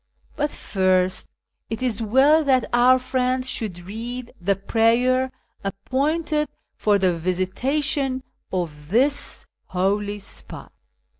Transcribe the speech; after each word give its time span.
But 0.35 0.49
first 0.49 1.29
it 1.69 1.83
is 1.83 2.01
well 2.01 2.43
that 2.45 2.65
our 2.73 2.97
friend 2.97 3.45
should 3.45 3.81
read 3.81 4.33
the 4.41 4.55
prayer 4.55 5.31
appointed 5.63 6.49
for 6.75 6.97
the 6.97 7.15
visita 7.15 7.83
tion 7.83 8.23
of 8.51 8.89
this 8.89 9.45
holy 9.67 10.17
spot." 10.17 10.71